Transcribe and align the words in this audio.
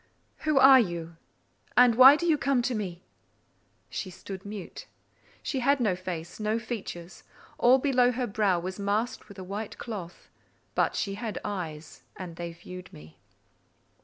"Who 0.49 0.57
are 0.57 0.79
you? 0.79 1.17
and 1.77 1.93
why 1.93 2.15
do 2.15 2.25
you 2.25 2.35
come 2.35 2.63
to 2.63 2.73
me?" 2.73 3.03
She 3.91 4.09
stood 4.09 4.43
mute. 4.47 4.87
She 5.43 5.59
had 5.59 5.79
no 5.79 5.95
face—no 5.95 6.57
features: 6.57 7.23
all 7.59 7.77
below 7.77 8.11
her 8.11 8.25
brow 8.25 8.59
was 8.59 8.79
masked 8.79 9.29
with 9.29 9.37
a 9.37 9.43
white 9.43 9.77
cloth; 9.77 10.27
but 10.73 10.95
she 10.95 11.13
had 11.13 11.37
eyes, 11.45 12.01
and 12.15 12.35
they 12.35 12.51
viewed 12.51 12.91
me. 12.91 13.19